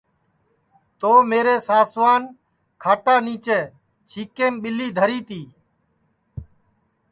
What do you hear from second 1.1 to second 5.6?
میرے ساسوان کھاٹا نیچے چھیکیم ٻیلی دھری تی